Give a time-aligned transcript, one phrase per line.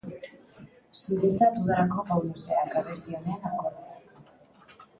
[1.01, 4.13] Zuretzat udarako gau luzeak, abesti honen akordeak.